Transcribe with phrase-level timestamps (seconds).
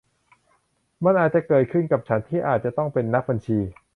[1.05, 3.59] มันอาจจะเกิดขึ้นกับฉันที่อาจจะต้องเป็นนักบัญชี